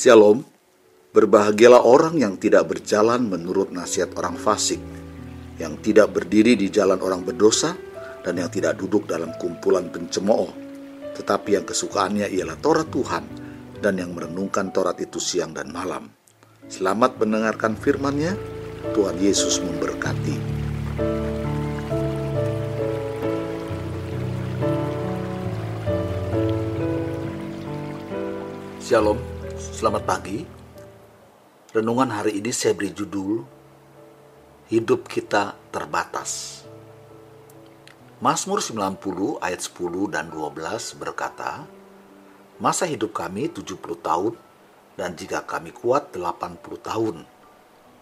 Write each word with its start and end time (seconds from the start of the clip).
Shalom, 0.00 0.40
berbahagialah 1.12 1.84
orang 1.84 2.16
yang 2.16 2.40
tidak 2.40 2.72
berjalan 2.72 3.20
menurut 3.20 3.68
nasihat 3.68 4.08
orang 4.16 4.32
fasik, 4.32 4.80
yang 5.60 5.76
tidak 5.84 6.16
berdiri 6.16 6.56
di 6.56 6.72
jalan 6.72 7.04
orang 7.04 7.20
berdosa, 7.20 7.76
dan 8.24 8.40
yang 8.40 8.48
tidak 8.48 8.80
duduk 8.80 9.04
dalam 9.04 9.36
kumpulan 9.36 9.92
pencemooh, 9.92 10.48
tetapi 11.20 11.60
yang 11.60 11.68
kesukaannya 11.68 12.32
ialah 12.32 12.56
Taurat 12.64 12.88
Tuhan, 12.88 13.24
dan 13.84 14.00
yang 14.00 14.16
merenungkan 14.16 14.72
Taurat 14.72 14.96
itu 15.04 15.20
siang 15.20 15.52
dan 15.52 15.68
malam. 15.68 16.08
Selamat 16.64 17.20
mendengarkan 17.20 17.76
firman-Nya, 17.76 18.40
Tuhan 18.96 19.20
Yesus 19.20 19.60
memberkati. 19.60 20.36
Shalom, 28.80 29.20
selamat 29.80 30.04
pagi. 30.04 30.44
Renungan 31.72 32.12
hari 32.12 32.36
ini 32.36 32.52
saya 32.52 32.76
beri 32.76 32.92
judul 32.92 33.40
Hidup 34.68 35.08
kita 35.08 35.56
terbatas. 35.72 36.60
Mazmur 38.20 38.60
90 38.60 39.40
ayat 39.40 39.60
10 39.64 40.12
dan 40.12 40.28
12 40.28 41.00
berkata, 41.00 41.64
Masa 42.60 42.84
hidup 42.84 43.16
kami 43.16 43.48
70 43.48 43.80
tahun 44.04 44.36
dan 45.00 45.16
jika 45.16 45.48
kami 45.48 45.72
kuat 45.72 46.12
80 46.12 46.60
tahun 46.60 47.24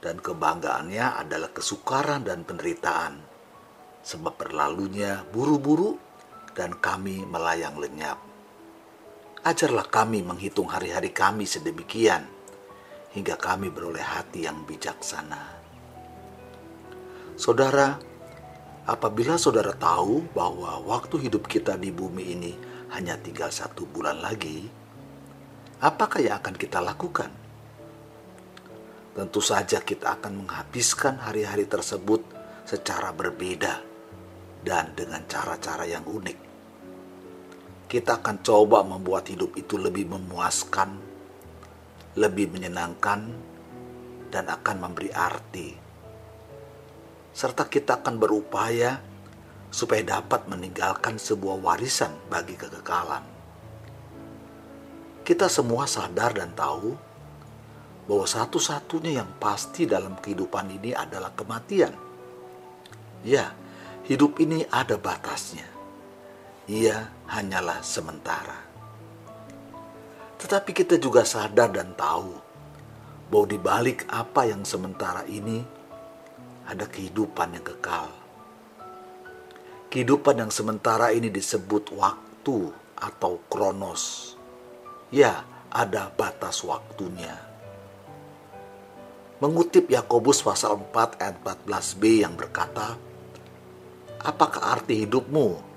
dan 0.02 0.18
kebanggaannya 0.18 1.22
adalah 1.22 1.54
kesukaran 1.54 2.26
dan 2.26 2.42
penderitaan 2.42 3.22
sebab 4.02 4.34
berlalunya 4.34 5.22
buru-buru 5.30 5.94
dan 6.58 6.74
kami 6.74 7.22
melayang 7.22 7.78
lenyap 7.78 8.27
Ajarlah 9.46 9.86
kami 9.86 10.26
menghitung 10.26 10.66
hari-hari 10.66 11.14
kami 11.14 11.46
sedemikian, 11.46 12.26
hingga 13.14 13.38
kami 13.38 13.70
beroleh 13.70 14.02
hati 14.02 14.50
yang 14.50 14.66
bijaksana. 14.66 15.62
Saudara, 17.38 18.02
apabila 18.82 19.38
saudara 19.38 19.70
tahu 19.78 20.26
bahwa 20.34 20.82
waktu 20.82 21.30
hidup 21.30 21.46
kita 21.46 21.78
di 21.78 21.94
bumi 21.94 22.34
ini 22.34 22.52
hanya 22.90 23.14
tinggal 23.14 23.54
satu 23.54 23.86
bulan 23.86 24.18
lagi, 24.18 24.66
apakah 25.86 26.18
yang 26.18 26.42
akan 26.42 26.58
kita 26.58 26.82
lakukan? 26.82 27.30
Tentu 29.14 29.38
saja 29.38 29.78
kita 29.86 30.18
akan 30.18 30.42
menghabiskan 30.42 31.14
hari-hari 31.22 31.70
tersebut 31.70 32.26
secara 32.66 33.14
berbeda 33.14 33.86
dan 34.66 34.98
dengan 34.98 35.22
cara-cara 35.30 35.86
yang 35.86 36.02
unik 36.02 36.47
kita 37.88 38.20
akan 38.20 38.44
coba 38.44 38.84
membuat 38.84 39.32
hidup 39.32 39.56
itu 39.56 39.80
lebih 39.80 40.12
memuaskan, 40.12 40.92
lebih 42.20 42.52
menyenangkan, 42.52 43.32
dan 44.28 44.44
akan 44.44 44.76
memberi 44.76 45.08
arti. 45.08 45.72
Serta 47.32 47.64
kita 47.64 48.04
akan 48.04 48.20
berupaya 48.20 49.00
supaya 49.72 50.04
dapat 50.04 50.44
meninggalkan 50.52 51.16
sebuah 51.16 51.64
warisan 51.64 52.12
bagi 52.28 52.60
kekekalan. 52.60 53.24
Kita 55.24 55.48
semua 55.48 55.88
sadar 55.88 56.36
dan 56.36 56.52
tahu 56.52 56.92
bahwa 58.04 58.26
satu-satunya 58.28 59.24
yang 59.24 59.32
pasti 59.40 59.88
dalam 59.88 60.20
kehidupan 60.20 60.76
ini 60.76 60.92
adalah 60.92 61.32
kematian. 61.32 61.96
Ya, 63.24 63.56
hidup 64.04 64.36
ini 64.44 64.68
ada 64.68 65.00
batasnya 65.00 65.77
ia 66.68 67.08
hanyalah 67.24 67.80
sementara. 67.80 68.60
Tetapi 70.36 70.70
kita 70.76 71.00
juga 71.00 71.24
sadar 71.24 71.72
dan 71.72 71.96
tahu 71.96 72.36
bahwa 73.32 73.46
di 73.48 73.58
balik 73.58 74.04
apa 74.12 74.44
yang 74.44 74.62
sementara 74.68 75.24
ini 75.24 75.64
ada 76.68 76.84
kehidupan 76.84 77.56
yang 77.56 77.64
kekal. 77.64 78.12
Kehidupan 79.88 80.44
yang 80.44 80.52
sementara 80.52 81.16
ini 81.16 81.32
disebut 81.32 81.88
waktu 81.96 82.68
atau 83.00 83.40
kronos. 83.48 84.36
Ya, 85.08 85.48
ada 85.72 86.12
batas 86.12 86.60
waktunya. 86.60 87.32
Mengutip 89.40 89.88
Yakobus 89.88 90.44
pasal 90.44 90.76
4 90.76 91.16
ayat 91.16 91.36
14b 91.40 92.02
yang 92.28 92.36
berkata, 92.36 93.00
Apakah 94.20 94.76
arti 94.76 95.06
hidupmu 95.06 95.67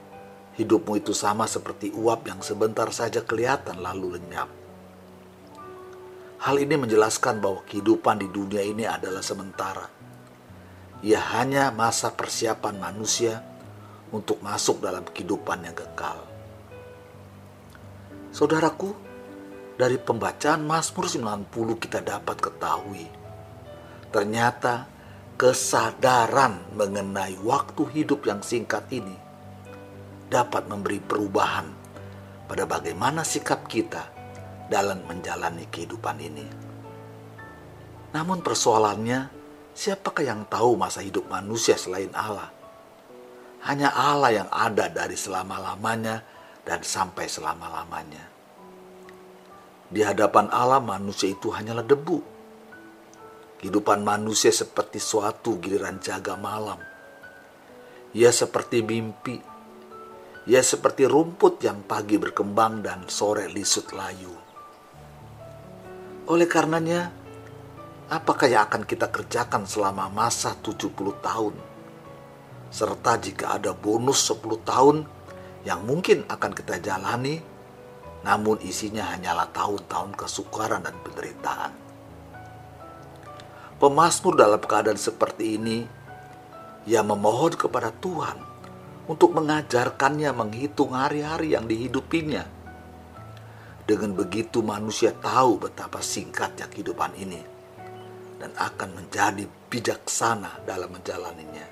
Hidupmu 0.62 1.02
itu 1.02 1.18
sama 1.18 1.50
seperti 1.50 1.90
uap 1.90 2.30
yang 2.30 2.46
sebentar 2.46 2.86
saja 2.94 3.26
kelihatan 3.26 3.82
lalu 3.82 4.22
lenyap. 4.22 4.46
Hal 6.42 6.56
ini 6.62 6.78
menjelaskan 6.78 7.42
bahwa 7.42 7.66
kehidupan 7.66 8.22
di 8.22 8.30
dunia 8.30 8.62
ini 8.62 8.86
adalah 8.86 9.26
sementara. 9.26 9.90
Ia 11.02 11.18
hanya 11.34 11.74
masa 11.74 12.14
persiapan 12.14 12.78
manusia 12.78 13.42
untuk 14.14 14.38
masuk 14.46 14.86
dalam 14.86 15.02
kehidupan 15.02 15.66
yang 15.66 15.74
kekal. 15.74 16.30
Saudaraku, 18.30 18.94
dari 19.82 19.98
pembacaan 19.98 20.62
Mazmur 20.62 21.10
90 21.10 21.50
kita 21.82 22.06
dapat 22.06 22.38
ketahui 22.38 23.10
ternyata 24.14 24.86
kesadaran 25.42 26.62
mengenai 26.78 27.40
waktu 27.42 27.82
hidup 27.90 28.30
yang 28.30 28.46
singkat 28.46 28.86
ini 28.94 29.31
dapat 30.32 30.72
memberi 30.72 31.04
perubahan 31.04 31.68
pada 32.48 32.64
bagaimana 32.64 33.28
sikap 33.28 33.68
kita 33.68 34.08
dalam 34.72 35.04
menjalani 35.04 35.68
kehidupan 35.68 36.18
ini. 36.24 36.48
Namun 38.16 38.40
persoalannya, 38.40 39.28
siapakah 39.76 40.24
yang 40.24 40.48
tahu 40.48 40.80
masa 40.80 41.04
hidup 41.04 41.28
manusia 41.28 41.76
selain 41.76 42.16
Allah? 42.16 42.48
Hanya 43.68 43.92
Allah 43.92 44.32
yang 44.32 44.50
ada 44.50 44.88
dari 44.88 45.20
selama-lamanya 45.20 46.24
dan 46.64 46.80
sampai 46.80 47.28
selama-lamanya. 47.28 48.24
Di 49.92 50.00
hadapan 50.08 50.48
Allah 50.48 50.80
manusia 50.80 51.28
itu 51.28 51.52
hanyalah 51.52 51.84
debu. 51.84 52.24
Kehidupan 53.60 54.02
manusia 54.02 54.50
seperti 54.50 54.98
suatu 54.98 55.60
giliran 55.60 56.00
jaga 56.00 56.40
malam. 56.40 56.80
Ia 58.16 58.32
seperti 58.34 58.82
mimpi 58.82 59.51
Ya 60.50 60.66
seperti 60.66 61.06
rumput 61.06 61.62
yang 61.62 61.86
pagi 61.86 62.18
berkembang 62.18 62.82
dan 62.82 63.06
sore 63.06 63.46
lisut 63.46 63.94
layu. 63.94 64.34
Oleh 66.26 66.50
karenanya, 66.50 67.14
apakah 68.10 68.50
yang 68.50 68.66
akan 68.66 68.82
kita 68.90 69.14
kerjakan 69.14 69.70
selama 69.70 70.10
masa 70.10 70.58
70 70.58 70.98
tahun? 71.22 71.54
Serta 72.74 73.22
jika 73.22 73.62
ada 73.62 73.78
bonus 73.78 74.34
10 74.34 74.66
tahun 74.66 75.06
yang 75.62 75.86
mungkin 75.86 76.26
akan 76.26 76.52
kita 76.58 76.82
jalani, 76.82 77.38
namun 78.26 78.58
isinya 78.66 79.14
hanyalah 79.14 79.46
tahun-tahun 79.54 80.18
kesukaran 80.18 80.82
dan 80.82 80.98
penderitaan. 81.06 81.74
Pemasmur 83.78 84.34
dalam 84.34 84.62
keadaan 84.62 84.98
seperti 84.98 85.62
ini, 85.62 85.86
ia 86.90 87.06
memohon 87.06 87.54
kepada 87.54 87.94
Tuhan 87.94 88.51
untuk 89.12 89.36
mengajarkannya 89.36 90.32
menghitung 90.32 90.96
hari-hari 90.96 91.52
yang 91.52 91.68
dihidupinya. 91.68 92.48
Dengan 93.84 94.16
begitu 94.16 94.64
manusia 94.64 95.12
tahu 95.12 95.68
betapa 95.68 96.00
singkatnya 96.00 96.72
kehidupan 96.72 97.12
ini 97.20 97.44
dan 98.40 98.56
akan 98.56 98.96
menjadi 98.96 99.44
bijaksana 99.68 100.64
dalam 100.64 100.96
menjalaninya. 100.96 101.68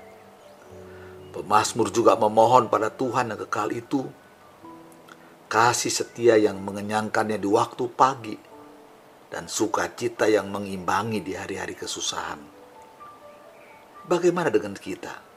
Pemasmur 1.32 1.88
juga 1.88 2.20
memohon 2.20 2.68
pada 2.68 2.92
Tuhan 2.92 3.32
yang 3.32 3.40
kekal 3.48 3.72
itu 3.72 4.04
kasih 5.48 5.88
setia 5.88 6.36
yang 6.36 6.60
mengenyangkannya 6.60 7.40
di 7.40 7.48
waktu 7.48 7.88
pagi 7.88 8.36
dan 9.32 9.48
sukacita 9.48 10.28
yang 10.28 10.52
mengimbangi 10.52 11.24
di 11.24 11.32
hari-hari 11.32 11.72
kesusahan. 11.72 12.42
Bagaimana 14.04 14.52
dengan 14.52 14.76
kita? 14.76 15.29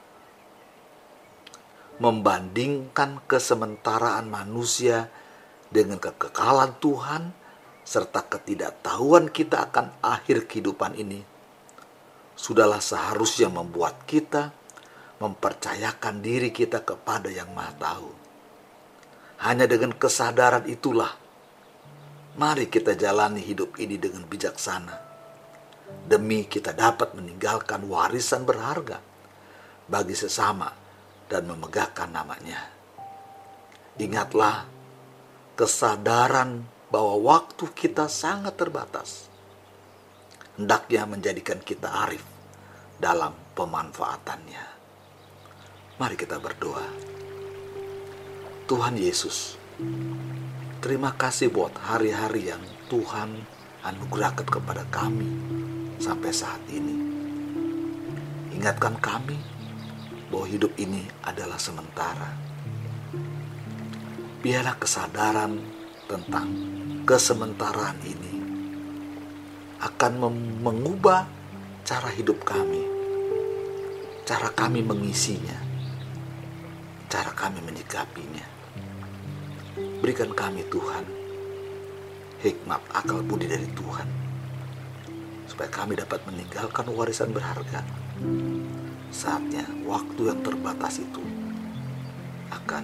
Membandingkan 2.01 3.21
kesementaraan 3.29 4.25
manusia 4.25 5.13
dengan 5.69 6.01
kekekalan 6.01 6.77
Tuhan 6.81 7.33
serta 7.83 8.25
ketidaktahuan 8.25 9.29
kita 9.29 9.69
akan 9.69 9.91
akhir 9.99 10.47
kehidupan 10.49 10.95
ini, 10.97 11.21
sudahlah 12.33 12.79
seharusnya 12.79 13.51
membuat 13.51 14.07
kita 14.07 14.55
mempercayakan 15.19 16.23
diri 16.23 16.49
kita 16.49 16.81
kepada 16.81 17.29
Yang 17.29 17.49
Maha 17.53 17.73
Tahu. 17.77 18.11
Hanya 19.43 19.67
dengan 19.67 19.91
kesadaran 19.93 20.63
itulah, 20.71 21.11
mari 22.39 22.71
kita 22.71 22.95
jalani 22.95 23.43
hidup 23.43 23.75
ini 23.77 23.99
dengan 23.99 24.23
bijaksana, 24.23 24.95
demi 26.07 26.47
kita 26.47 26.71
dapat 26.71 27.11
meninggalkan 27.13 27.83
warisan 27.85 28.47
berharga 28.47 29.03
bagi 29.91 30.15
sesama 30.15 30.82
dan 31.33 31.49
memegahkan 31.49 32.13
namanya. 32.13 32.69
Ingatlah, 33.97 34.69
kesadaran 35.57 36.61
bahwa 36.93 37.17
waktu 37.25 37.73
kita 37.73 38.05
sangat 38.05 38.53
terbatas. 38.53 39.33
Hendaknya 40.53 41.09
menjadikan 41.09 41.57
kita 41.57 41.89
arif 42.05 42.21
dalam 43.01 43.33
pemanfaatannya. 43.57 44.65
Mari 45.97 46.13
kita 46.13 46.37
berdoa. 46.37 46.85
Tuhan 48.69 48.93
Yesus, 48.93 49.57
terima 50.77 51.17
kasih 51.17 51.49
buat 51.49 51.73
hari-hari 51.81 52.53
yang 52.53 52.61
Tuhan 52.93 53.33
anugerahkan 53.81 54.45
kepada 54.45 54.85
kami 54.93 55.25
sampai 55.97 56.29
saat 56.29 56.61
ini. 56.69 56.95
Ingatkan 58.53 59.01
kami 59.01 59.52
bahwa 60.33 60.49
hidup 60.49 60.73
ini 60.81 61.05
adalah 61.21 61.61
sementara. 61.61 62.33
Biarlah 64.41 64.73
kesadaran 64.81 65.61
tentang 66.09 66.49
kesementaraan 67.05 68.01
ini 68.01 68.33
akan 69.77 70.11
mengubah 70.65 71.29
cara 71.85 72.09
hidup 72.17 72.41
kami, 72.41 72.81
cara 74.25 74.49
kami 74.49 74.81
mengisinya, 74.81 75.61
cara 77.13 77.29
kami 77.37 77.61
menyikapinya. 77.61 78.49
Berikan 80.01 80.33
kami 80.33 80.65
Tuhan 80.73 81.05
hikmat 82.41 82.81
akal 82.91 83.23
budi 83.23 83.47
dari 83.47 83.69
Tuhan 83.71 84.09
supaya 85.47 85.69
kami 85.69 85.95
dapat 85.95 86.19
meninggalkan 86.25 86.89
warisan 86.91 87.31
berharga. 87.31 87.85
Saatnya 89.13 89.61
waktu 89.85 90.33
yang 90.33 90.41
terbatas 90.41 90.97
itu 90.97 91.21
akan 92.49 92.81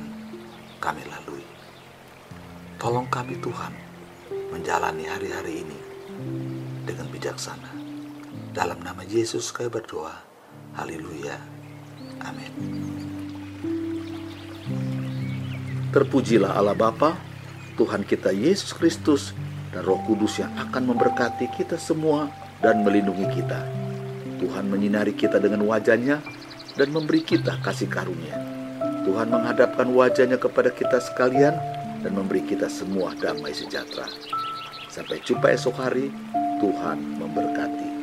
kami 0.78 1.02
lalui. 1.10 1.42
Tolong 2.78 3.10
kami 3.10 3.42
Tuhan 3.42 3.74
menjalani 4.54 5.10
hari-hari 5.10 5.66
ini 5.66 5.80
dengan 6.86 7.10
bijaksana. 7.10 7.74
Dalam 8.54 8.78
nama 8.86 9.02
Yesus 9.10 9.50
kami 9.50 9.74
berdoa. 9.74 10.14
Haleluya. 10.78 11.34
Amin. 12.22 12.54
Terpujilah 15.90 16.54
Allah 16.54 16.78
Bapa, 16.78 17.18
Tuhan 17.74 18.06
kita 18.06 18.30
Yesus 18.30 18.78
Kristus, 18.78 19.34
dan 19.74 19.82
Roh 19.82 19.98
Kudus 20.06 20.38
yang 20.38 20.54
akan 20.54 20.94
memberkati 20.94 21.50
kita 21.58 21.82
semua 21.82 22.30
dan 22.62 22.86
melindungi 22.86 23.26
kita. 23.34 23.79
Tuhan 24.40 24.72
menyinari 24.72 25.12
kita 25.14 25.38
dengan 25.38 25.68
wajahnya 25.68 26.24
dan 26.80 26.88
memberi 26.96 27.22
kita 27.22 27.60
kasih 27.60 27.92
karunia. 27.92 28.40
Tuhan 29.04 29.28
menghadapkan 29.28 29.92
wajahnya 29.92 30.40
kepada 30.40 30.72
kita 30.72 31.04
sekalian 31.04 31.56
dan 32.00 32.12
memberi 32.16 32.42
kita 32.48 32.72
semua 32.72 33.12
damai 33.20 33.52
sejahtera. 33.52 34.08
Sampai 34.88 35.20
jumpa 35.22 35.52
esok 35.52 35.76
hari, 35.76 36.08
Tuhan 36.64 37.20
memberkati. 37.20 37.99